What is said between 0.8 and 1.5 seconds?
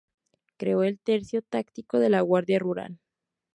el Tercio